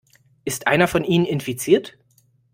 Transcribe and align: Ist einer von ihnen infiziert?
Ist 0.45 0.65
einer 0.65 0.87
von 0.87 1.03
ihnen 1.03 1.27
infiziert? 1.27 1.93